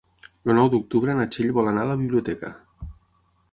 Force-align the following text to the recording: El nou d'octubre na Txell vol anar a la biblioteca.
El 0.51 0.55
nou 0.59 0.69
d'octubre 0.75 1.17
na 1.19 1.27
Txell 1.35 1.53
vol 1.59 1.71
anar 1.73 1.85
a 1.87 1.91
la 1.91 2.01
biblioteca. 2.01 2.53